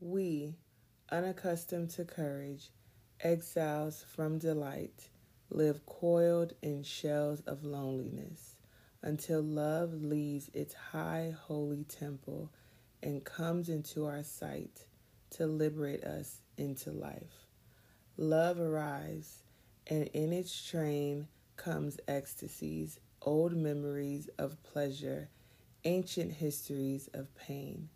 [0.00, 0.56] we,
[1.10, 2.70] unaccustomed to courage,
[3.20, 5.10] exiles from delight,
[5.50, 8.56] live coiled in shells of loneliness
[9.02, 12.50] until love leaves its high holy temple
[13.02, 14.86] and comes into our sight
[15.30, 17.46] to liberate us into life.
[18.16, 19.42] Love arrives,
[19.86, 21.26] and in its train
[21.56, 25.28] comes ecstasies, old memories of pleasure,
[25.84, 27.88] ancient histories of pain.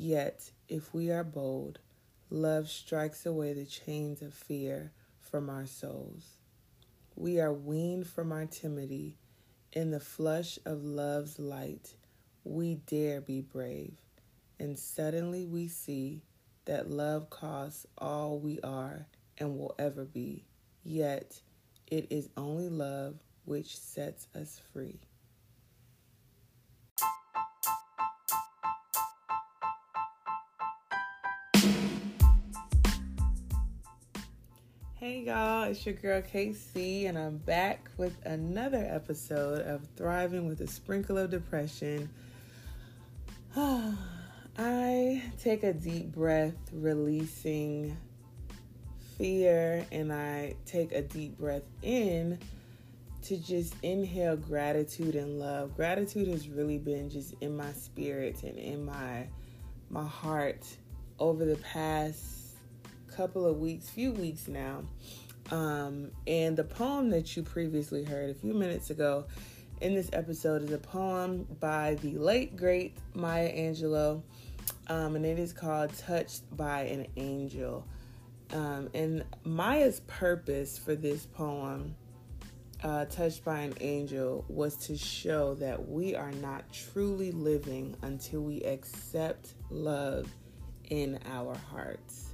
[0.00, 1.80] Yet, if we are bold,
[2.30, 6.36] love strikes away the chains of fear from our souls.
[7.16, 9.16] We are weaned from our timidity.
[9.72, 11.96] In the flush of love's light,
[12.44, 13.96] we dare be brave.
[14.60, 16.22] And suddenly we see
[16.66, 20.44] that love costs all we are and will ever be.
[20.84, 21.40] Yet,
[21.88, 25.00] it is only love which sets us free.
[35.08, 40.60] Hey y'all, it's your girl KayC, and I'm back with another episode of Thriving with
[40.60, 42.10] a Sprinkle of Depression.
[43.56, 47.96] I take a deep breath, releasing
[49.16, 52.38] fear, and I take a deep breath in
[53.22, 55.74] to just inhale gratitude and love.
[55.74, 59.26] Gratitude has really been just in my spirit and in my
[59.88, 60.66] my heart
[61.18, 62.37] over the past
[63.18, 64.80] couple of weeks, few weeks now.
[65.50, 69.24] Um, and the poem that you previously heard a few minutes ago
[69.80, 74.22] in this episode is a poem by the late great Maya Angelou,
[74.86, 77.84] um, and it is called Touched by an Angel.
[78.52, 81.96] Um, and Maya's purpose for this poem,
[82.84, 88.42] uh, Touched by an Angel, was to show that we are not truly living until
[88.42, 90.32] we accept love
[90.88, 92.28] in our hearts.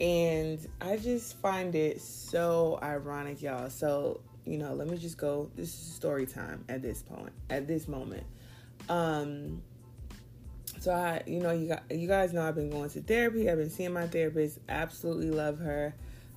[0.00, 3.68] And I just find it so ironic, y'all.
[3.68, 5.50] So, you know, let me just go.
[5.54, 8.24] This is story time at this point, at this moment.
[8.88, 9.62] Um,
[10.78, 13.50] so I, you know, you got, you guys know I've been going to therapy.
[13.50, 14.58] I've been seeing my therapist.
[14.70, 15.94] Absolutely love her,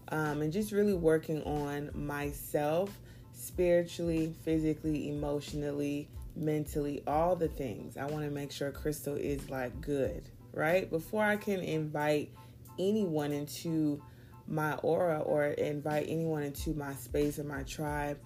[0.10, 2.90] um, and just really working on myself,
[3.32, 7.96] spiritually, physically, emotionally, mentally, all the things.
[7.96, 10.90] I want to make sure Crystal is like good, right?
[10.90, 12.30] Before I can invite
[12.80, 14.02] anyone into
[14.48, 18.20] my aura or invite anyone into my space or my tribe,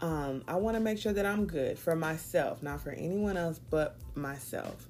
[0.00, 3.58] um, I want to make sure that I'm good for myself, not for anyone else
[3.70, 4.88] but myself.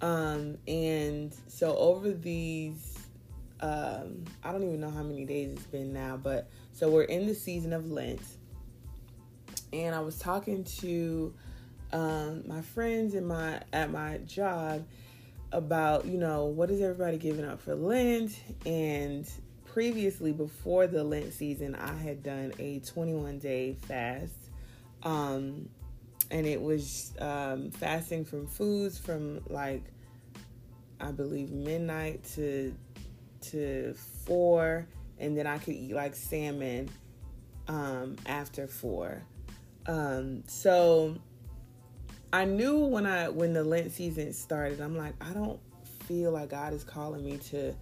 [0.00, 2.98] Um, and so over these,
[3.60, 7.26] um, I don't even know how many days it's been now, but so we're in
[7.26, 8.20] the season of Lent,
[9.72, 11.32] and I was talking to
[11.92, 14.84] um, my friends in my at my job
[15.54, 18.38] about, you know, what is everybody giving up for Lent?
[18.66, 19.28] And
[19.64, 24.50] previously, before the Lent season, I had done a 21 day fast.
[25.04, 25.68] Um,
[26.30, 29.84] and it was um, fasting from foods from like,
[31.00, 32.74] I believe, midnight to
[33.50, 33.94] to
[34.24, 34.88] four,
[35.18, 36.88] and then I could eat like salmon
[37.68, 39.22] um, after four.
[39.86, 41.16] Um, so
[42.34, 45.60] I knew when I when the Lent season started, I'm like, I don't
[46.08, 47.72] feel like God is calling me to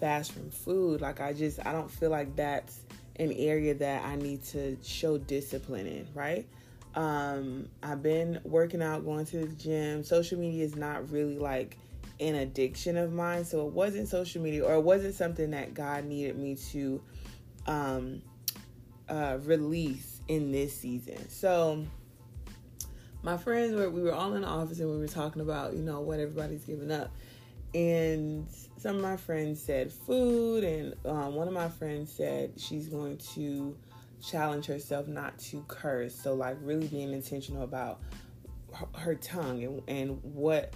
[0.00, 1.00] fast from food.
[1.00, 2.80] Like I just I don't feel like that's
[3.14, 6.48] an area that I need to show discipline in, right?
[6.96, 10.02] Um, I've been working out, going to the gym.
[10.02, 11.78] Social media is not really like
[12.18, 16.06] an addiction of mine, so it wasn't social media or it wasn't something that God
[16.06, 17.00] needed me to
[17.68, 18.20] um,
[19.08, 21.28] uh, release in this season.
[21.28, 21.84] So
[23.22, 25.82] my friends were we were all in the office and we were talking about you
[25.82, 27.10] know what everybody's giving up.
[27.74, 28.46] And
[28.76, 33.16] some of my friends said food and um, one of my friends said she's going
[33.34, 33.76] to
[34.22, 36.14] challenge herself not to curse.
[36.14, 38.00] So like really being intentional about
[38.74, 40.74] her, her tongue and, and what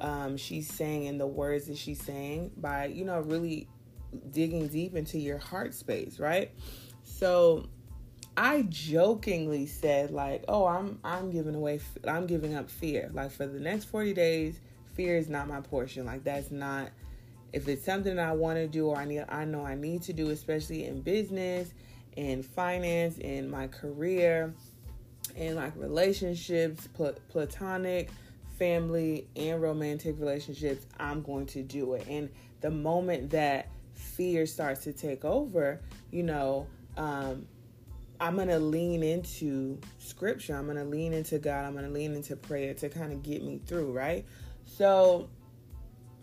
[0.00, 3.68] um, she's saying and the words that she's saying by you know really
[4.30, 6.52] digging deep into your heart space right?
[7.02, 7.68] So
[8.38, 13.10] I jokingly said like, "Oh, I'm I'm giving away I'm giving up fear.
[13.12, 14.60] Like for the next 40 days,
[14.94, 16.06] fear is not my portion.
[16.06, 16.90] Like that's not
[17.52, 20.12] if it's something I want to do or I need I know I need to
[20.12, 21.74] do, especially in business,
[22.14, 24.54] in finance, in my career,
[25.34, 28.08] in like relationships, pl- platonic,
[28.56, 32.06] family, and romantic relationships, I'm going to do it.
[32.06, 32.30] And
[32.60, 35.80] the moment that fear starts to take over,
[36.12, 37.48] you know, um,
[38.20, 40.56] I'm going to lean into scripture.
[40.56, 41.64] I'm going to lean into God.
[41.64, 44.26] I'm going to lean into prayer to kind of get me through, right?
[44.64, 45.28] So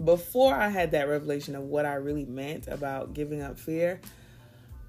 [0.04, 4.02] before I had that revelation of what I really meant about giving up fear,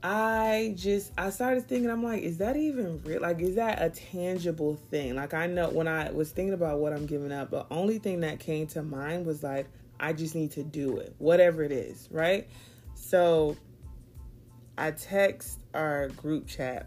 [0.02, 3.90] I just I started thinking I'm like is that even real like is that a
[3.90, 7.66] tangible thing like I know when I was thinking about what I'm giving up the
[7.72, 9.66] only thing that came to mind was like
[9.98, 12.46] I just need to do it whatever it is right
[12.94, 13.56] so
[14.78, 16.86] I text our group chat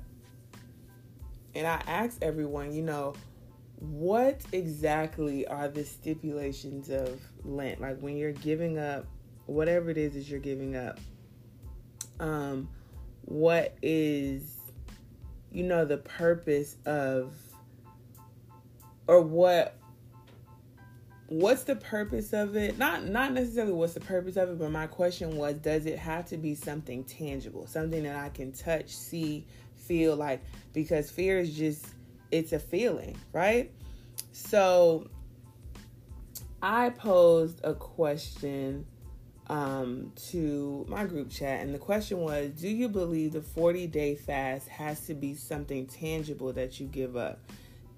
[1.55, 3.13] and I asked everyone you know
[3.79, 7.79] what exactly are the stipulations of Lent?
[7.79, 9.05] Like when you're giving up
[9.45, 10.99] whatever it is that you're giving up
[12.19, 12.69] um
[13.21, 14.57] what is
[15.51, 17.33] you know the purpose of
[19.07, 19.75] or what
[21.27, 22.77] what's the purpose of it?
[22.77, 26.25] Not not necessarily what's the purpose of it but my question was does it have
[26.25, 29.45] to be something tangible something that i can touch see
[29.75, 30.41] feel like
[30.73, 31.85] because fear is just
[32.31, 33.71] it's a feeling right
[34.31, 35.07] so
[36.61, 38.85] i posed a question
[39.49, 44.15] um, to my group chat, and the question was Do you believe the 40 day
[44.15, 47.39] fast has to be something tangible that you give up?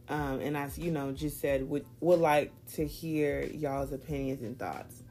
[0.08, 4.58] Um, and I, you know, just said would would like to hear y'all's opinions and
[4.58, 5.04] thoughts.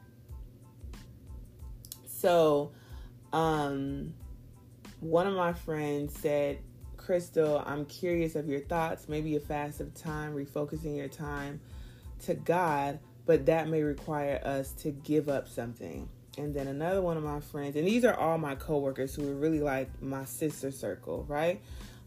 [2.07, 2.71] So,
[3.33, 4.13] um,
[4.99, 6.59] one of my friends said,
[7.11, 9.09] "Crystal, I'm curious of your thoughts.
[9.09, 11.59] Maybe a fast of time, refocusing your time
[12.21, 17.17] to God, but that may require us to give up something." and then another one
[17.17, 20.71] of my friends and these are all my coworkers who are really like my sister
[20.71, 21.59] circle right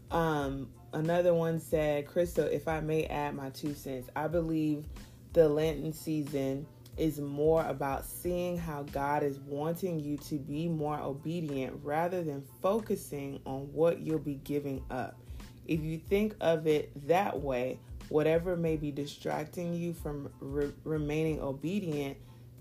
[0.09, 4.83] um another one said crystal if i may add my two cents i believe
[5.33, 6.65] the lenten season
[6.97, 12.43] is more about seeing how god is wanting you to be more obedient rather than
[12.61, 15.17] focusing on what you'll be giving up
[15.67, 21.41] if you think of it that way whatever may be distracting you from re- remaining
[21.41, 22.17] obedient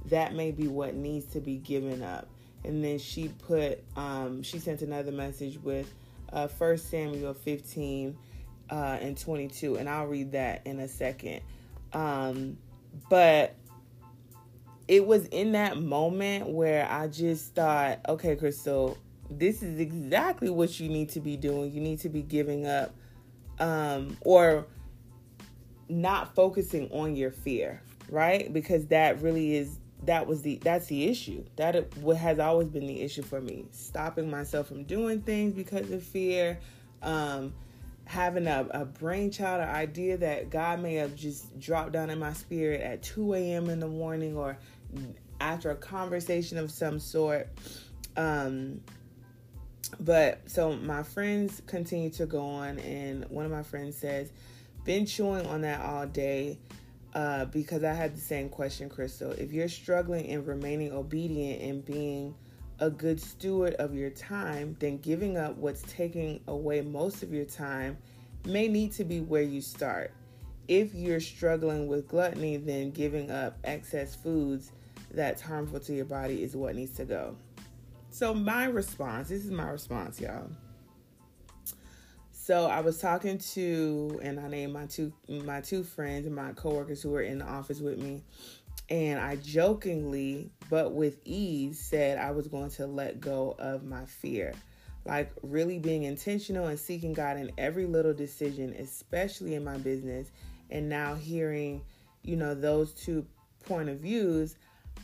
[0.07, 2.29] that may be what needs to be given up.
[2.65, 5.93] And then she put, um, she sent another message with
[6.33, 8.17] uh, 1 Samuel 15
[8.71, 9.77] uh, and 22.
[9.77, 11.41] And I'll read that in a second.
[11.93, 12.59] Um,
[13.09, 13.55] but
[14.89, 18.99] it was in that moment where I just thought, okay, Crystal,
[19.31, 21.73] this is exactly what you need to be doing.
[21.73, 22.95] You need to be giving up
[23.59, 24.67] um, or
[25.89, 28.53] not focusing on your fear, right?
[28.53, 32.87] Because that really is that was the that's the issue that what has always been
[32.87, 36.59] the issue for me stopping myself from doing things because of fear
[37.03, 37.53] um,
[38.05, 42.33] having a, a brainchild or idea that god may have just dropped down in my
[42.33, 44.59] spirit at 2 a.m in the morning or
[45.41, 47.49] after a conversation of some sort
[48.17, 48.81] um,
[50.01, 54.31] but so my friends continue to go on and one of my friends says
[54.85, 56.59] been chewing on that all day
[57.15, 59.31] uh, because I had the same question, Crystal.
[59.31, 62.35] If you're struggling in remaining obedient and being
[62.81, 67.45] a good steward of your time, then giving up what's taking away most of your
[67.45, 67.97] time
[68.45, 70.13] may need to be where you start.
[70.67, 74.73] If you're struggling with gluttony, then giving up excess foods
[75.15, 77.37] that's harmful to your body is what needs to go.
[78.11, 80.51] So, my response this is my response, y'all.
[82.45, 86.53] So I was talking to, and I named my two my two friends and my
[86.53, 88.23] coworkers who were in the office with me,
[88.91, 94.05] and I jokingly, but with ease, said I was going to let go of my
[94.05, 94.53] fear,
[95.07, 100.31] like really being intentional and seeking God in every little decision, especially in my business.
[100.69, 101.81] And now hearing,
[102.23, 103.27] you know, those two
[103.65, 104.57] point of views,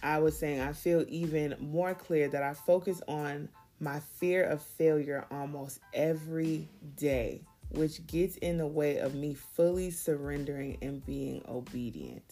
[0.03, 4.63] I was saying I feel even more clear that I focus on my fear of
[4.63, 11.43] failure almost every day, which gets in the way of me fully surrendering and being
[11.49, 12.25] obedient.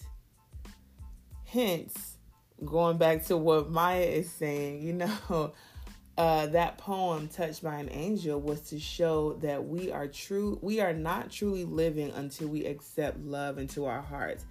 [1.45, 2.19] Hence,
[2.65, 5.53] going back to what Maya is saying, you know,
[6.19, 10.81] uh, that poem touched by an angel was to show that we are true we
[10.81, 14.45] are not truly living until we accept love into our hearts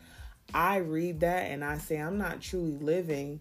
[0.54, 3.40] i read that and i say i'm not truly living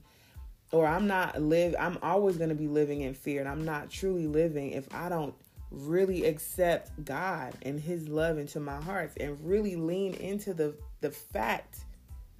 [0.72, 3.90] or I'm not live I'm always going to be living in fear and I'm not
[3.90, 5.34] truly living if I don't
[5.70, 11.10] really accept God and his love into my heart and really lean into the the
[11.10, 11.78] fact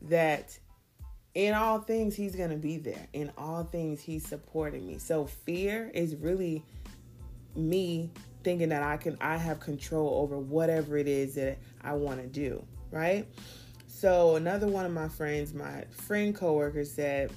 [0.02, 0.58] that
[1.35, 3.06] in all things he's going to be there.
[3.12, 4.99] In all things he's supporting me.
[4.99, 6.64] So fear is really
[7.54, 8.11] me
[8.42, 12.26] thinking that I can I have control over whatever it is that I want to
[12.26, 13.26] do right
[13.97, 17.31] so another one of my friends my friend coworker said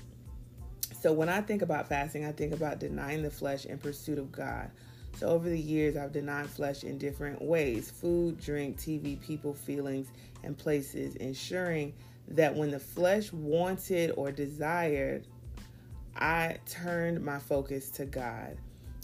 [0.99, 4.33] so when I think about fasting, I think about denying the flesh in pursuit of
[4.33, 4.69] God.
[5.15, 10.11] So over the years, I've denied flesh in different ways food, drink, TV, people, feelings,
[10.43, 11.93] and places, ensuring
[12.27, 15.25] that when the flesh wanted or desired,
[16.17, 18.57] I turned my focus to God.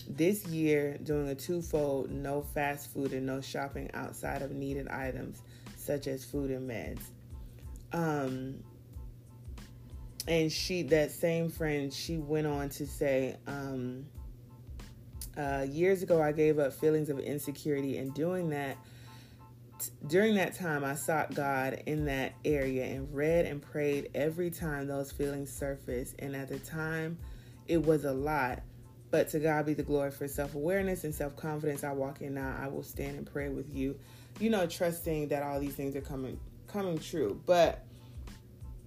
[0.10, 5.42] This year, doing a twofold no fast food and no shopping outside of needed items
[5.78, 7.00] such as food and meds.
[7.96, 8.56] Um,
[10.28, 14.06] and she, that same friend, she went on to say, um,
[15.38, 18.78] uh, years ago, I gave up feelings of insecurity, and doing that,
[19.80, 24.50] t- during that time, I sought God in that area and read and prayed every
[24.50, 26.16] time those feelings surfaced.
[26.20, 27.18] And at the time,
[27.68, 28.62] it was a lot.
[29.10, 31.86] But to God be the glory for self awareness and self confidence.
[31.86, 32.58] I walk in now.
[32.62, 33.98] I will stand and pray with you.
[34.40, 36.38] You know, trusting that all these things are coming
[36.75, 37.39] coming true.
[37.46, 37.86] But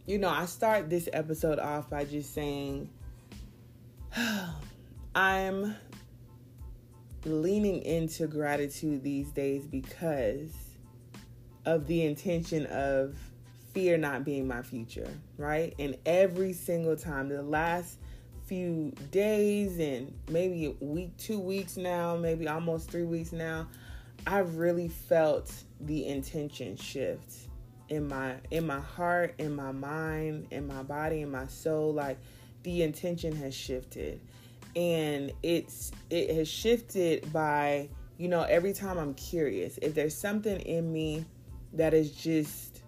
[0.06, 2.88] you know, I start this episode off by just saying
[5.14, 5.74] I'm
[7.24, 10.50] leaning into gratitude these days because
[11.64, 13.16] of the intention of
[13.72, 15.74] fear not being my future, right?
[15.78, 17.98] And every single time, the last
[18.46, 23.66] few days and maybe a week, two weeks now, maybe almost three weeks now,
[24.26, 27.47] I've really felt the intention shift
[27.88, 31.92] in my in my heart, in my mind, in my body, in my soul.
[31.92, 32.18] Like
[32.62, 34.20] the intention has shifted
[34.76, 40.60] and it's it has shifted by you know every time i'm curious if there's something
[40.60, 41.24] in me
[41.72, 42.82] that is just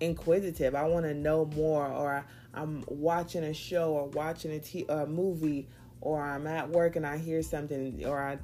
[0.00, 4.86] inquisitive i want to know more or i'm watching a show or watching a, t-
[4.88, 5.66] a movie
[6.00, 8.38] or i'm at work and i hear something or i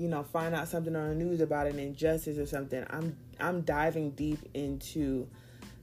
[0.00, 3.60] you know find out something on the news about an injustice or something i'm i'm
[3.62, 5.28] diving deep into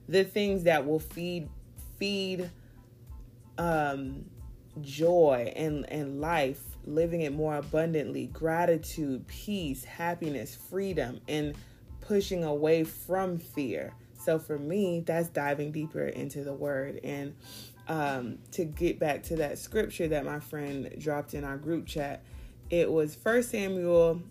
[0.08, 1.48] the things that will feed
[1.98, 2.50] feed
[3.58, 4.24] um
[4.82, 11.54] joy and, and life, living it more abundantly, gratitude, peace, happiness, freedom, and
[12.00, 13.92] pushing away from fear.
[14.24, 17.00] So for me, that's diving deeper into the word.
[17.04, 17.34] And
[17.86, 22.22] um, to get back to that scripture that my friend dropped in our group chat,
[22.70, 24.22] it was First Samuel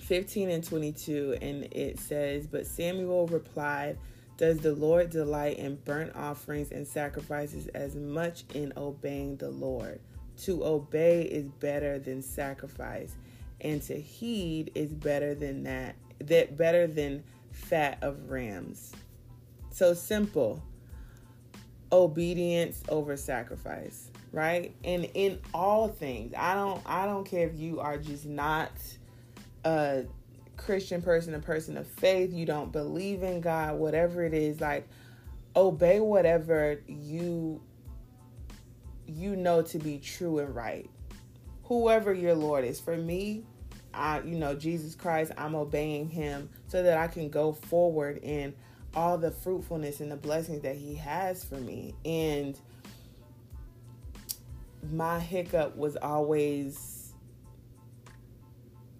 [0.00, 3.98] 15 and 22, and it says, But Samuel replied,
[4.36, 9.98] does the Lord delight in burnt offerings and sacrifices as much in obeying the Lord?
[10.42, 13.14] To obey is better than sacrifice,
[13.62, 18.92] and to heed is better than that, that better than fat of rams.
[19.70, 20.62] So simple.
[21.90, 24.74] Obedience over sacrifice, right?
[24.84, 28.72] And in all things, I don't I don't care if you are just not
[29.64, 30.04] a
[30.56, 34.88] Christian person, a person of faith, you don't believe in God, whatever it is, like
[35.54, 37.62] obey whatever you
[39.06, 40.90] you know to be true and right.
[41.64, 42.78] Whoever your Lord is.
[42.78, 43.44] For me,
[43.94, 48.54] I you know, Jesus Christ, I'm obeying him so that I can go forward in
[48.94, 51.94] all the fruitfulness and the blessings that he has for me.
[52.04, 52.58] And
[54.92, 57.12] my hiccup was always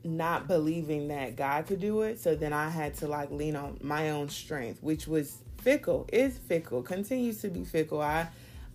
[0.05, 2.21] not believing that God could do it.
[2.21, 6.39] So then I had to like lean on my own strength, which was fickle, is
[6.39, 8.01] fickle, continues to be fickle.
[8.01, 8.29] I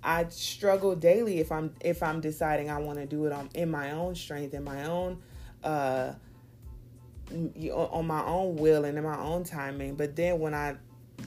[0.03, 3.71] I struggle daily if I'm if I'm deciding I want to do it on in
[3.71, 5.21] my own strength, in my own
[5.63, 6.13] uh
[7.31, 9.95] on my own will and in my own timing.
[9.95, 10.75] But then when I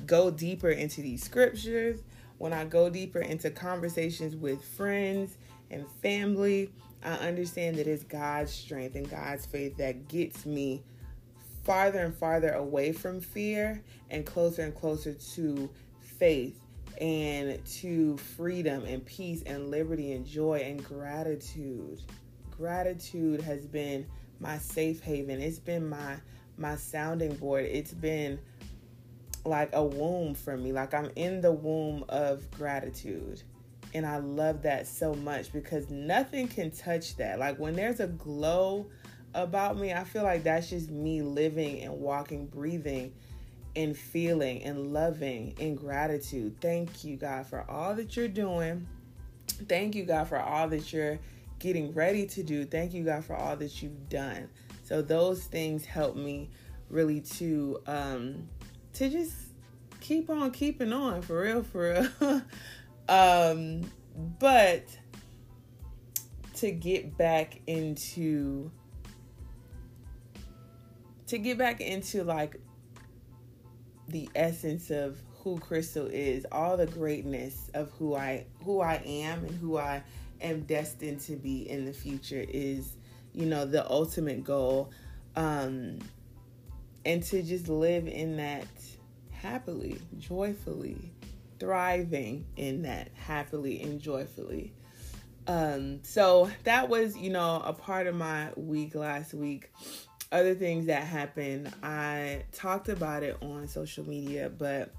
[0.06, 2.00] go deeper into these scriptures,
[2.38, 5.36] when I go deeper into conversations with friends
[5.74, 6.70] and family,
[7.04, 10.82] I understand that it's God's strength and God's faith that gets me
[11.64, 15.68] farther and farther away from fear and closer and closer to
[16.00, 16.58] faith
[17.00, 22.00] and to freedom and peace and liberty and joy and gratitude.
[22.50, 24.06] Gratitude has been
[24.40, 25.40] my safe haven.
[25.40, 26.16] It's been my
[26.56, 27.64] my sounding board.
[27.64, 28.38] It's been
[29.44, 30.72] like a womb for me.
[30.72, 33.42] Like I'm in the womb of gratitude.
[33.94, 37.38] And I love that so much because nothing can touch that.
[37.38, 38.86] Like when there's a glow
[39.34, 43.14] about me, I feel like that's just me living and walking, breathing
[43.76, 46.56] and feeling and loving in gratitude.
[46.60, 48.86] Thank you, God, for all that you're doing.
[49.68, 51.18] Thank you, God, for all that you're
[51.58, 52.64] getting ready to do.
[52.64, 54.48] Thank you, God, for all that you've done.
[54.84, 56.50] So those things help me
[56.90, 58.48] really to um
[58.92, 59.34] to just
[60.00, 62.42] keep on keeping on for real, for real.
[63.08, 63.82] Um,
[64.38, 64.86] but
[66.56, 68.70] to get back into
[71.26, 72.60] to get back into like
[74.08, 79.44] the essence of who Crystal is, all the greatness of who I who I am
[79.44, 80.02] and who I
[80.40, 82.96] am destined to be in the future is,
[83.32, 84.90] you know, the ultimate goal.
[85.36, 85.98] Um
[87.04, 88.66] and to just live in that
[89.30, 91.12] happily, joyfully,
[91.58, 94.72] thriving in that happily and joyfully.
[95.46, 99.70] Um, so that was, you know, a part of my week last week.
[100.32, 104.90] Other things that happened, I talked about it on social media, but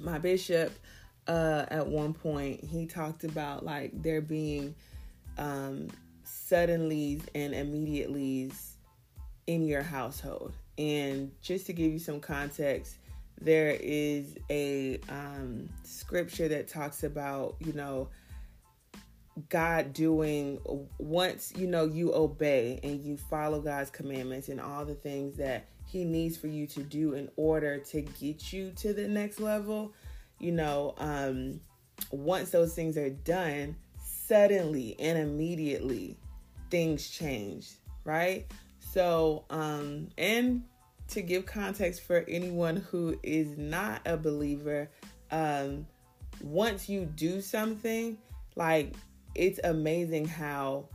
[0.00, 0.72] my bishop,
[1.26, 4.74] uh, at one point, he talked about like there being
[5.38, 5.88] um,
[6.24, 8.54] suddenlies and immediatelys
[9.46, 10.52] in your household.
[10.76, 12.96] And just to give you some context,
[13.40, 18.08] there is a um, scripture that talks about, you know,
[19.48, 20.60] God doing
[20.98, 25.66] once you know you obey and you follow God's commandments and all the things that
[25.86, 29.92] He needs for you to do in order to get you to the next level.
[30.38, 31.60] You know, um,
[32.12, 36.16] once those things are done, suddenly and immediately
[36.70, 37.70] things change,
[38.04, 38.46] right?
[38.78, 40.62] So, um, and
[41.08, 44.90] to give context for anyone who is not a believer,
[45.30, 45.86] um,
[46.42, 48.18] once you do something,
[48.56, 48.94] like
[49.34, 50.88] it's amazing how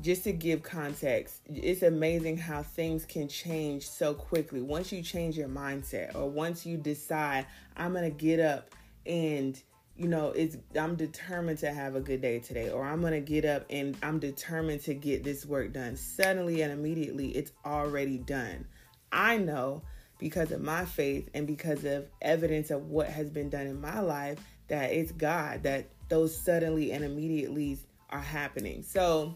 [0.00, 4.60] just to give context, it's amazing how things can change so quickly.
[4.60, 7.46] Once you change your mindset, or once you decide,
[7.76, 8.74] I'm gonna get up
[9.06, 9.60] and
[9.96, 13.44] you know, it's I'm determined to have a good day today, or I'm gonna get
[13.44, 15.96] up and I'm determined to get this work done.
[15.96, 18.64] Suddenly and immediately, it's already done.
[19.12, 19.82] I know
[20.18, 24.00] because of my faith and because of evidence of what has been done in my
[24.00, 24.38] life
[24.68, 27.78] that it's God that those suddenly and immediately
[28.10, 28.82] are happening.
[28.82, 29.34] So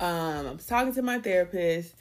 [0.00, 1.94] um, I was talking to my therapist,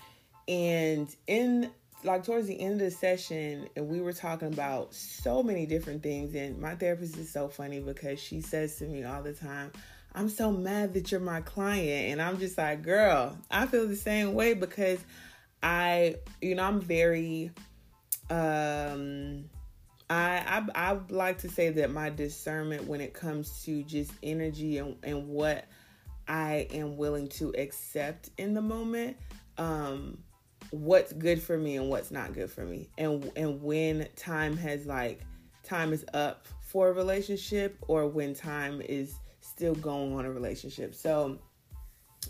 [0.47, 1.69] and in
[2.03, 6.01] like towards the end of the session, and we were talking about so many different
[6.01, 6.33] things.
[6.33, 9.73] And my therapist is so funny because she says to me all the time,
[10.15, 12.13] I'm so mad that you're my client.
[12.13, 14.99] And I'm just like, girl, I feel the same way because
[15.61, 17.51] I, you know, I'm very
[18.29, 19.45] um
[20.09, 24.79] I, I I like to say that my discernment when it comes to just energy
[24.79, 25.65] and, and what
[26.27, 29.17] I am willing to accept in the moment,
[29.57, 30.17] um,
[30.71, 32.89] what's good for me and what's not good for me.
[32.97, 35.21] And and when time has like
[35.63, 40.95] time is up for a relationship or when time is still going on a relationship.
[40.95, 41.39] So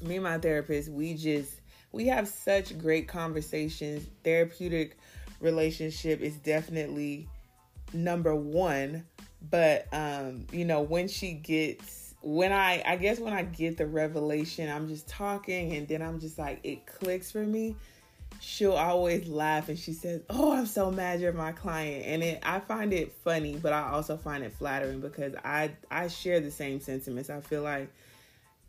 [0.01, 4.08] me and my therapist, we just we have such great conversations.
[4.23, 4.97] Therapeutic
[5.39, 7.28] relationship is definitely
[7.93, 9.06] number one.
[9.49, 13.88] But um, you know, when she gets when I I guess when I get the
[13.88, 17.75] revelation, I'm just talking and then I'm just like it clicks for me.
[18.41, 22.39] She'll always laugh and she says, "Oh, I'm so mad you're my client." And it
[22.43, 26.52] I find it funny, but I also find it flattering because I I share the
[26.52, 27.30] same sentiments.
[27.30, 27.89] I feel like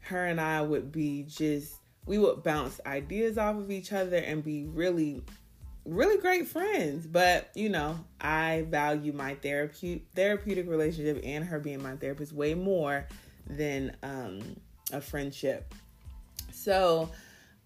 [0.02, 1.74] her and I would be just
[2.10, 5.22] we would bounce ideas off of each other and be really
[5.84, 7.06] really great friends.
[7.06, 12.54] But you know i value my therapeutic therapeutic relationship and her being my therapist way
[12.54, 13.06] more
[13.46, 14.40] than um
[14.92, 15.72] a friendship.
[16.52, 17.10] So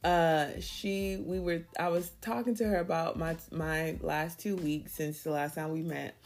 [0.04, 4.92] uh she we were i was talking to her about my my last two weeks
[4.92, 6.16] since the last time we met.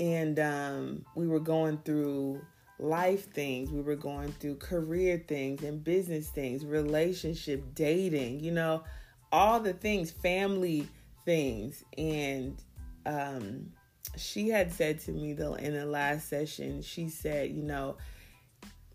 [0.00, 2.44] And um we were going through
[2.82, 8.82] life things, we were going through career things and business things, relationship, dating, you know,
[9.30, 10.88] all the things, family
[11.24, 11.84] things.
[11.96, 12.60] And
[13.06, 13.72] um,
[14.16, 17.96] she had said to me though in the last session, she said, you know,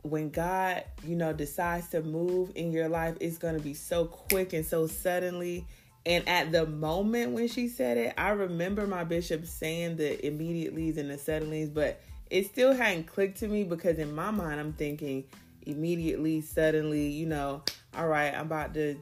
[0.01, 4.05] when God, you know, decides to move in your life, it's going to be so
[4.05, 5.65] quick and so suddenly.
[6.05, 10.97] And at the moment when she said it, I remember my bishop saying the immediatelys
[10.97, 14.73] and the suddenlies, but it still hadn't clicked to me because in my mind I'm
[14.73, 15.25] thinking
[15.63, 17.63] immediately, suddenly, you know,
[17.95, 18.97] all right, I'm about to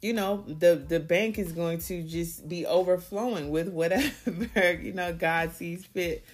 [0.00, 4.10] you know, the the bank is going to just be overflowing with whatever,
[4.80, 6.24] you know, God sees fit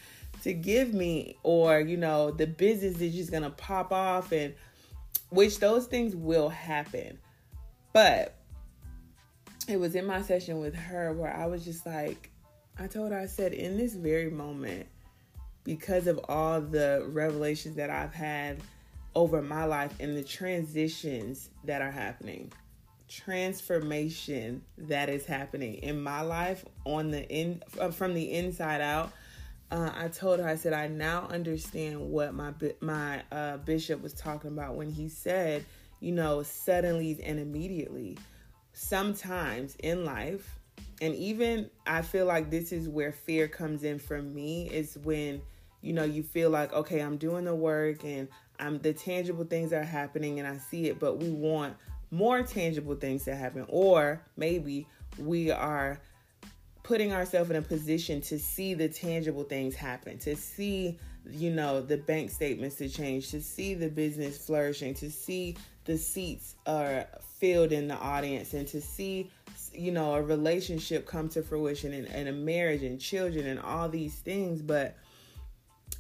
[0.43, 4.55] to give me or, you know, the business is just going to pop off and
[5.31, 7.19] which those things will happen.
[7.95, 8.37] But
[9.67, 12.31] it was in my session with her where I was just like
[12.79, 14.87] I told her I said in this very moment
[15.65, 18.61] because of all the revelations that I've had
[19.15, 22.53] over my life and the transitions that are happening
[23.09, 29.13] transformation that is happening in my life on the in uh, from the inside out
[29.71, 34.15] uh, I told her I said I now understand what my my uh, bishop was
[34.15, 35.65] talking about when he said
[36.01, 38.19] you know suddenly and immediately
[38.73, 40.59] sometimes in life
[41.01, 45.43] and even I feel like this is where fear comes in for me is when
[45.85, 49.73] you know you feel like okay i'm doing the work and i'm the tangible things
[49.73, 51.77] are happening and i see it but we want
[52.11, 54.87] more tangible things to happen or maybe
[55.19, 56.01] we are
[56.85, 61.81] putting ourselves in a position to see the tangible things happen, to see, you know,
[61.81, 67.07] the bank statements to change, to see the business flourishing, to see the seats are
[67.41, 69.31] filled in the audience, and to see,
[69.73, 73.89] you know, a relationship come to fruition and, and a marriage and children and all
[73.89, 74.61] these things.
[74.61, 74.95] But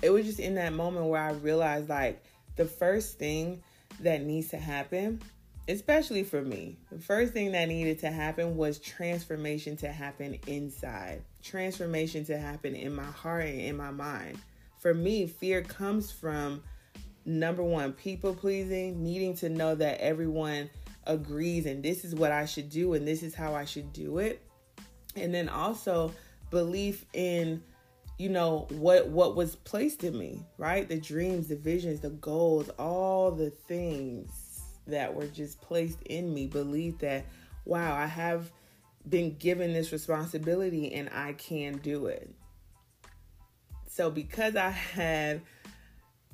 [0.04, 2.22] it was just in that moment where I realized like
[2.56, 3.62] the first thing
[4.00, 5.20] that needs to happen
[5.68, 11.22] especially for me, the first thing that needed to happen was transformation to happen inside,
[11.42, 14.38] transformation to happen in my heart and in my mind.
[14.78, 16.62] For me, fear comes from
[17.24, 20.68] number one, people pleasing, needing to know that everyone
[21.06, 24.18] agrees and this is what I should do and this is how I should do
[24.18, 24.42] it.
[25.16, 26.12] And then also
[26.50, 27.62] belief in
[28.18, 30.88] you know what what was placed in me, right?
[30.88, 36.46] The dreams, the visions, the goals, all the things that were just placed in me
[36.46, 37.24] believe that,
[37.64, 38.52] wow, I have
[39.08, 42.30] been given this responsibility and I can do it.
[43.88, 45.42] So, because I had,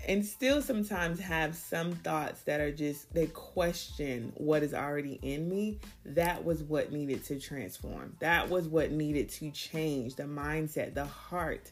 [0.06, 5.48] and still sometimes have some thoughts that are just, they question what is already in
[5.48, 8.16] me, that was what needed to transform.
[8.20, 10.16] That was what needed to change.
[10.16, 11.70] The mindset, the heart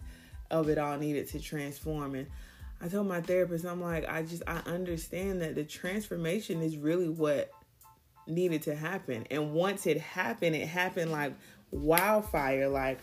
[0.50, 2.14] of it all needed to transform.
[2.14, 2.26] And
[2.80, 7.08] I told my therapist, I'm like, I just, I understand that the transformation is really
[7.08, 7.50] what
[8.26, 9.26] needed to happen.
[9.30, 11.32] And once it happened, it happened like
[11.70, 12.68] wildfire.
[12.68, 12.98] Like,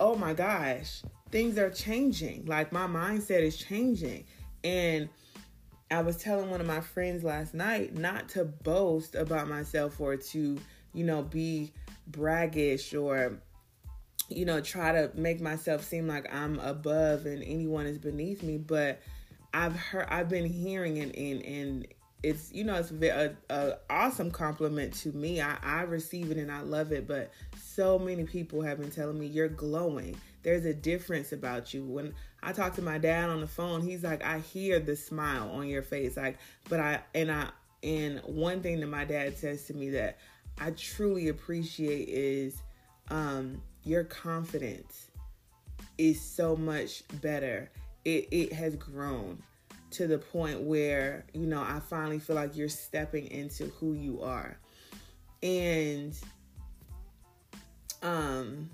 [0.00, 2.46] oh my gosh, things are changing.
[2.46, 4.24] Like, my mindset is changing.
[4.64, 5.08] And
[5.90, 10.16] I was telling one of my friends last night not to boast about myself or
[10.16, 10.58] to,
[10.92, 11.72] you know, be
[12.06, 13.38] braggish or
[14.28, 18.58] you know try to make myself seem like I'm above and anyone is beneath me
[18.58, 19.00] but
[19.54, 21.86] I've heard, I've been hearing and and, and
[22.24, 25.40] it's you know it's a, a awesome compliment to me.
[25.40, 29.18] I, I receive it and I love it, but so many people have been telling
[29.18, 30.16] me you're glowing.
[30.42, 31.84] There's a difference about you.
[31.84, 35.50] When I talked to my dad on the phone, he's like, I hear the smile
[35.50, 37.48] on your face, like, but I and I
[37.82, 40.18] and one thing that my dad says to me that
[40.58, 42.62] I truly appreciate is
[43.10, 45.10] um, your confidence
[45.98, 47.70] is so much better.
[48.04, 49.42] It, it has grown
[49.92, 54.22] to the point where, you know, I finally feel like you're stepping into who you
[54.22, 54.58] are.
[55.42, 56.14] And
[58.02, 58.70] um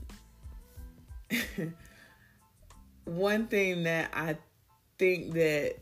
[3.10, 4.36] one thing that I
[4.98, 5.76] think that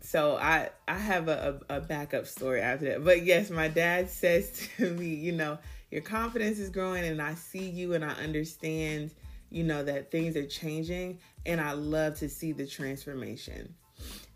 [0.00, 3.04] so I I have a, a, backup story after that.
[3.04, 5.58] But yes, my dad says to me, you know,
[5.90, 9.10] your confidence is growing and I see you and I understand
[9.54, 13.72] you know, that things are changing and I love to see the transformation.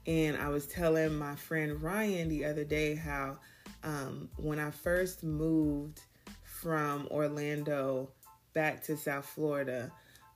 [0.07, 3.39] And I was telling my friend Ryan the other day how
[3.83, 6.01] um, when I first moved
[6.45, 8.11] from Orlando
[8.55, 9.91] back to South Florida,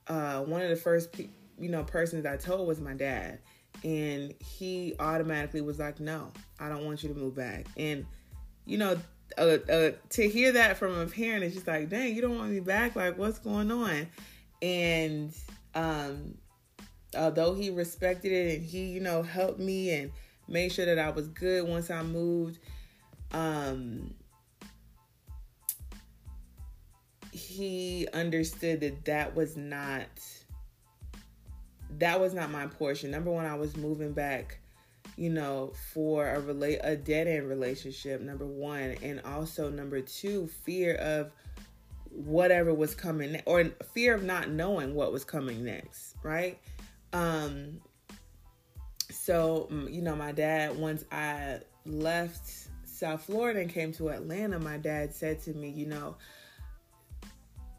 [0.07, 3.39] uh, one of the first pe- you know persons I told was my dad,
[3.83, 8.05] and he automatically was like, "No, I don't want you to move back." And
[8.65, 8.97] you know,
[9.37, 12.51] uh, uh, to hear that from a parent is just like, "Dang, you don't want
[12.51, 12.95] me back?
[12.95, 14.07] Like, what's going on?"
[14.61, 15.35] and
[15.75, 16.35] um,
[17.17, 20.11] although he respected it and he you know helped me and
[20.47, 22.59] made sure that I was good once I moved
[23.33, 24.13] um,
[27.31, 30.07] he understood that that was not
[31.99, 34.59] that was not my portion number one I was moving back
[35.15, 40.47] you know for a relate a dead end relationship number one and also number two
[40.63, 41.31] fear of
[42.13, 46.59] whatever was coming or fear of not knowing what was coming next, right?
[47.11, 47.81] Um
[49.09, 54.77] so you know, my dad once I left South Florida and came to Atlanta, my
[54.77, 56.15] dad said to me, you know,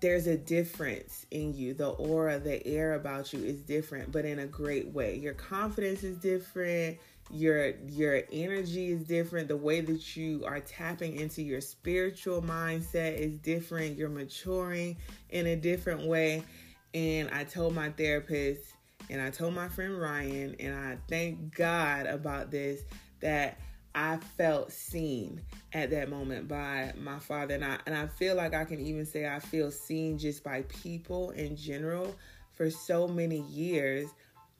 [0.04, 1.72] there's a difference in you.
[1.72, 5.16] The aura, the air about you is different, but in a great way.
[5.16, 6.98] Your confidence is different
[7.30, 13.16] your your energy is different the way that you are tapping into your spiritual mindset
[13.16, 14.94] is different you're maturing
[15.30, 16.42] in a different way
[16.92, 18.74] and i told my therapist
[19.08, 22.82] and i told my friend ryan and i thank god about this
[23.20, 23.58] that
[23.94, 25.40] i felt seen
[25.72, 29.04] at that moment by my father and i and i feel like i can even
[29.06, 32.14] say i feel seen just by people in general
[32.52, 34.08] for so many years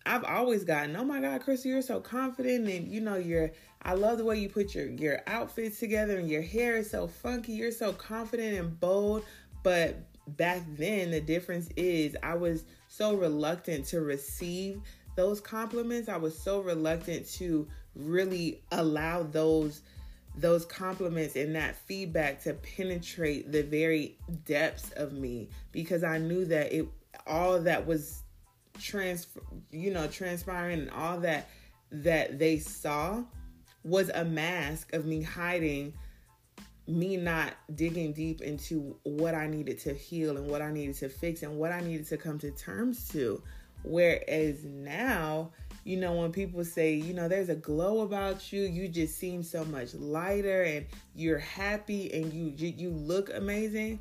[0.07, 3.53] I've always gotten, oh my God, Chris, you're so confident, and you know, you're.
[3.83, 7.07] I love the way you put your your outfits together, and your hair is so
[7.07, 7.53] funky.
[7.53, 9.25] You're so confident and bold.
[9.63, 9.97] But
[10.37, 14.83] back then, the difference is I was so reluctant to receive
[15.17, 16.09] those compliments.
[16.09, 19.83] I was so reluctant to really allow those
[20.37, 26.45] those compliments and that feedback to penetrate the very depths of me because I knew
[26.47, 26.89] that it
[27.27, 28.23] all that was
[28.81, 29.29] trans
[29.71, 31.49] you know transpiring and all that
[31.93, 33.23] that they saw
[33.85, 35.93] was a mask of me hiding
[36.87, 41.09] me not digging deep into what I needed to heal and what I needed to
[41.09, 43.43] fix and what I needed to come to terms to.
[43.85, 45.53] Whereas now,
[45.85, 49.43] you know, when people say, you know, there's a glow about you, you just seem
[49.43, 54.01] so much lighter and you're happy and you you look amazing.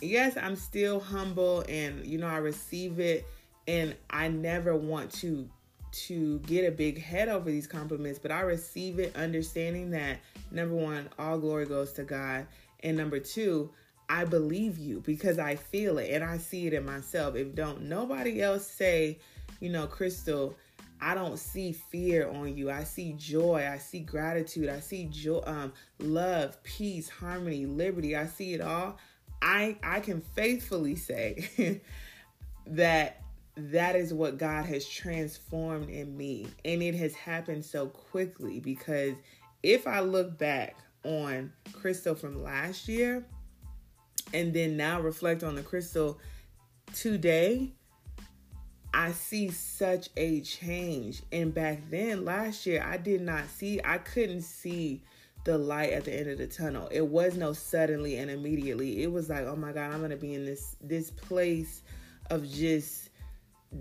[0.00, 3.26] Yes, I'm still humble and you know, I receive it
[3.66, 5.48] and I never want to
[5.92, 10.74] to get a big head over these compliments, but I receive it understanding that number
[10.74, 12.46] one, all glory goes to God.
[12.80, 13.70] And number two,
[14.08, 17.36] I believe you because I feel it and I see it in myself.
[17.36, 19.18] If don't nobody else say,
[19.60, 20.56] you know, Crystal,
[21.02, 22.70] I don't see fear on you.
[22.70, 23.68] I see joy.
[23.68, 24.68] I see gratitude.
[24.68, 28.14] I see joy, um, love, peace, harmony, liberty.
[28.14, 28.98] I see it all.
[29.42, 31.80] I I can faithfully say
[32.68, 33.20] that
[33.56, 36.46] that is what God has transformed in me.
[36.64, 39.14] And it has happened so quickly because
[39.64, 43.26] if I look back on Crystal from last year
[44.32, 46.20] and then now reflect on the Crystal
[46.94, 47.72] today,
[48.94, 51.22] I see such a change.
[51.32, 55.02] And back then, last year, I did not see, I couldn't see
[55.44, 56.88] the light at the end of the tunnel.
[56.92, 59.02] It was no suddenly and immediately.
[59.02, 61.82] It was like, oh my God, I'm gonna be in this this place
[62.30, 63.10] of just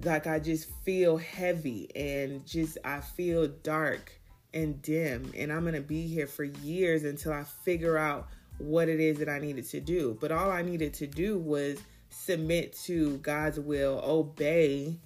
[0.03, 4.11] like I just feel heavy and just I feel dark
[4.53, 8.99] and dim and I'm to be here for years until I figure out what it
[8.99, 10.17] is that I needed to do.
[10.19, 11.79] But all I needed to do was
[12.11, 14.99] submit to God's will, obey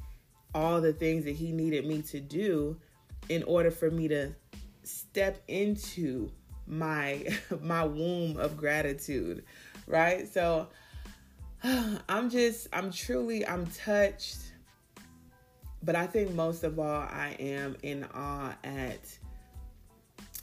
[0.53, 2.77] all the things that he needed me to do
[3.29, 4.33] in order for me to
[4.83, 6.29] step into
[6.67, 7.25] my
[7.61, 9.43] my womb of gratitude,
[9.87, 10.27] right?
[10.27, 10.67] So
[11.63, 14.39] I'm just I'm truly I'm touched
[15.85, 18.99] but I think most of all, I am in awe at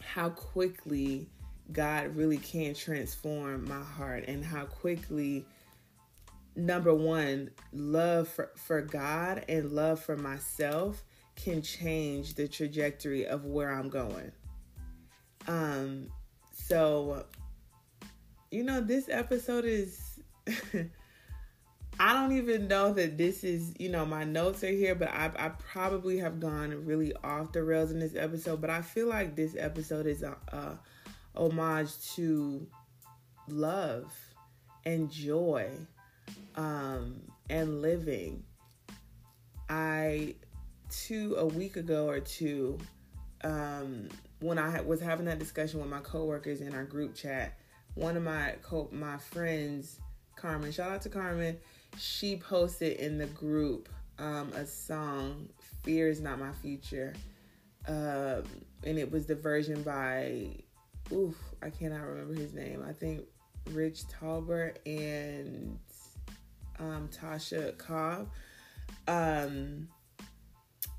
[0.00, 1.26] how quickly
[1.72, 5.44] God really can transform my heart and how quickly
[6.54, 11.02] number one love for, for god and love for myself
[11.34, 14.30] can change the trajectory of where i'm going
[15.48, 16.06] um
[16.52, 17.24] so
[18.50, 20.20] you know this episode is
[22.00, 25.30] I don't even know that this is, you know, my notes are here, but I,
[25.36, 28.60] I probably have gone really off the rails in this episode.
[28.60, 30.78] But I feel like this episode is a, a
[31.36, 32.66] homage to
[33.48, 34.12] love
[34.84, 35.70] and joy
[36.56, 38.42] um, and living.
[39.68, 40.34] I,
[40.90, 42.78] two, a week ago or two,
[43.44, 44.08] um,
[44.40, 47.58] when I was having that discussion with my coworkers in our group chat,
[47.94, 50.00] one of my co- my friends,
[50.36, 51.58] Carmen, shout out to Carmen
[51.98, 55.48] she posted in the group um, a song,
[55.82, 57.14] Fear is Not My Future.
[57.88, 58.44] Um,
[58.84, 60.56] and it was the version by,
[61.12, 62.84] oof, I cannot remember his name.
[62.86, 63.22] I think
[63.70, 65.78] Rich Talbert and
[66.82, 68.28] um, Tasha Cobb.
[69.08, 69.88] Um,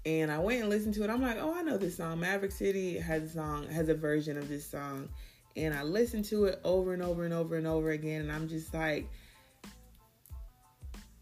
[0.05, 1.09] and I went and listened to it.
[1.09, 2.19] I'm like, oh, I know this song.
[2.19, 5.09] Maverick City has a song, has a version of this song.
[5.55, 8.21] And I listened to it over and over and over and over again.
[8.21, 9.09] And I'm just like,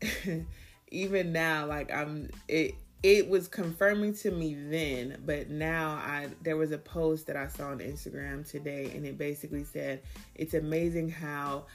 [0.92, 6.58] even now, like I'm it it was confirming to me then, but now I there
[6.58, 10.02] was a post that I saw on Instagram today and it basically said
[10.36, 11.66] it's amazing how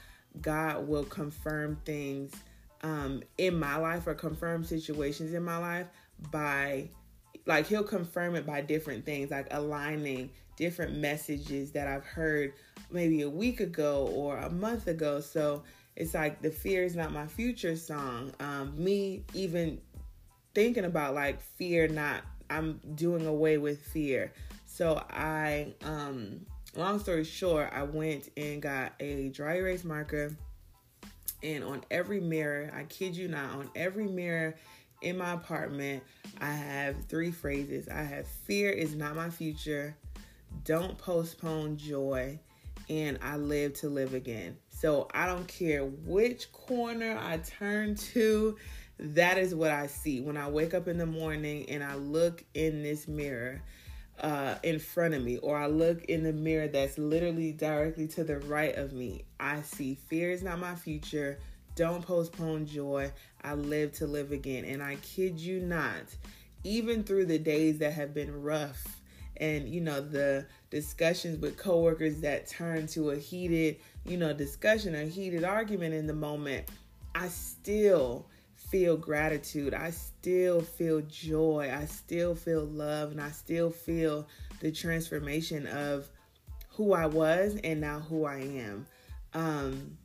[0.41, 2.31] God will confirm things
[2.83, 5.87] um in my life or confirm situations in my life
[6.31, 6.89] by
[7.45, 12.53] like he'll confirm it by different things like aligning different messages that I've heard
[12.91, 15.21] maybe a week ago or a month ago.
[15.21, 15.63] So
[15.95, 18.33] it's like the fear is not my future song.
[18.39, 19.79] Um, me even
[20.53, 24.33] thinking about like fear not I'm doing away with fear.
[24.65, 30.35] So I um long story short, I went and got a dry erase marker
[31.43, 34.55] and on every mirror, I kid you not, on every mirror
[35.01, 36.03] in my apartment,
[36.41, 37.87] I have three phrases.
[37.87, 39.95] I have fear is not my future,
[40.63, 42.39] don't postpone joy,
[42.89, 44.57] and I live to live again.
[44.69, 48.57] So I don't care which corner I turn to,
[48.99, 50.21] that is what I see.
[50.21, 53.61] When I wake up in the morning and I look in this mirror
[54.19, 58.23] uh, in front of me, or I look in the mirror that's literally directly to
[58.23, 61.39] the right of me, I see fear is not my future.
[61.75, 63.11] Don't postpone joy.
[63.43, 64.65] I live to live again.
[64.65, 66.15] And I kid you not,
[66.63, 68.97] even through the days that have been rough
[69.39, 74.95] and you know the discussions with coworkers that turn to a heated you know discussion
[74.95, 76.67] or heated argument in the moment
[77.15, 78.25] i still
[78.69, 84.27] feel gratitude i still feel joy i still feel love and i still feel
[84.59, 86.07] the transformation of
[86.69, 88.85] who i was and now who i am
[89.33, 89.97] um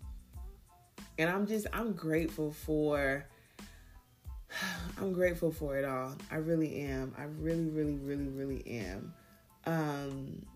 [1.19, 3.27] and i'm just i'm grateful for
[4.99, 6.15] I'm grateful for it all.
[6.31, 7.15] I really am.
[7.19, 9.15] I really, really, really, really am.
[9.67, 10.47] Um,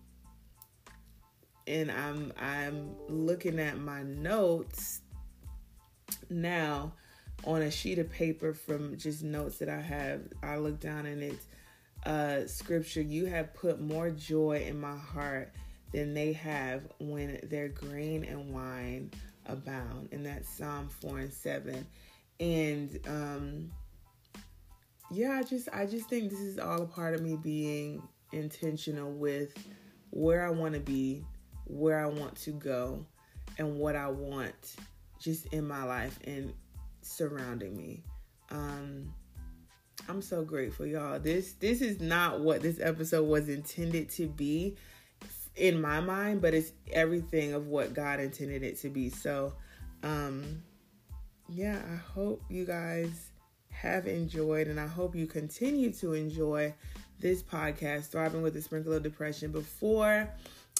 [1.65, 5.01] and I'm I'm looking at my notes
[6.29, 6.93] now
[7.43, 10.21] on a sheet of paper from just notes that I have.
[10.43, 11.45] I look down and it's
[12.05, 13.01] uh, scripture.
[13.01, 15.51] You have put more joy in my heart
[15.93, 19.11] than they have when their grain and wine
[19.45, 20.09] abound.
[20.11, 21.85] And that's Psalm 4 and 7.
[22.39, 23.71] And um,
[25.09, 29.11] yeah, I just I just think this is all a part of me being intentional
[29.11, 29.53] with
[30.11, 31.25] where I want to be,
[31.65, 33.05] where I want to go,
[33.57, 34.75] and what I want
[35.19, 36.53] just in my life and
[37.07, 38.03] surrounding me.
[38.49, 39.13] Um
[40.09, 41.19] I'm so grateful, y'all.
[41.19, 44.75] This this is not what this episode was intended to be
[45.55, 49.09] in my mind, but it's everything of what God intended it to be.
[49.09, 49.53] So,
[50.03, 50.61] um
[51.49, 53.31] yeah, I hope you guys
[53.69, 56.73] have enjoyed, and I hope you continue to enjoy
[57.19, 59.51] this podcast, Thriving with a Sprinkle of Depression.
[59.51, 60.29] Before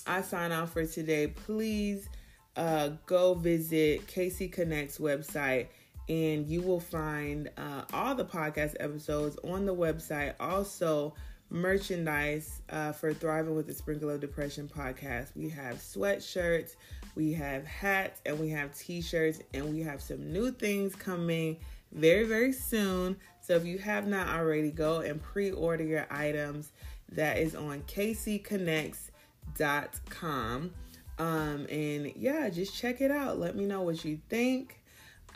[0.06, 2.10] I sign off for today, please
[2.56, 5.68] uh, go visit KayC Connect's website
[6.10, 10.34] and you will find uh, all the podcast episodes on the website.
[10.40, 11.14] Also,
[11.50, 15.36] merchandise uh, for Thriving with a Sprinkle of Depression podcast.
[15.36, 16.76] We have sweatshirts,
[17.16, 21.58] we have hats, and we have t shirts, and we have some new things coming
[21.92, 23.18] very, very soon.
[23.42, 26.72] So if you have not already, go and pre order your items.
[27.14, 30.72] That is on kaycconnects.com.
[31.20, 33.40] Um, and yeah, just check it out.
[33.40, 34.77] Let me know what you think.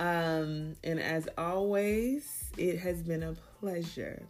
[0.02, 4.24] Um, and as always, it has been a pleasure.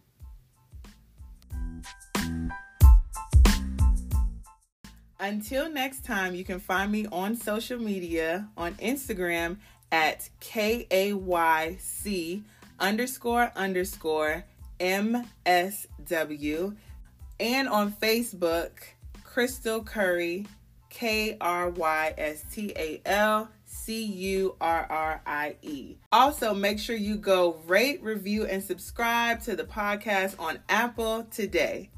[5.18, 9.60] Until next time, you can find me on social media on Instagram
[9.94, 12.44] at K A Y C
[12.78, 14.44] underscore underscore
[14.82, 16.76] MSW
[17.40, 18.72] and on Facebook,
[19.24, 20.48] Krystal Currie,
[20.90, 23.48] K R Y S T A L
[23.84, 25.96] C U R R I E.
[26.12, 31.90] Also, make sure you go rate, review, and subscribe to the podcast on Apple today.